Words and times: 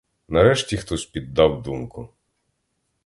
Нарешті 0.27 0.77
хтось 0.77 1.05
піддав 1.05 1.61
думку. 1.63 2.09